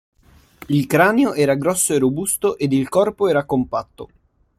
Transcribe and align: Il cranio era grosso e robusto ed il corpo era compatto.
Il 0.69 0.87
cranio 0.87 1.35
era 1.35 1.53
grosso 1.53 1.93
e 1.93 1.99
robusto 1.99 2.57
ed 2.57 2.73
il 2.73 2.89
corpo 2.89 3.29
era 3.29 3.45
compatto. 3.45 4.09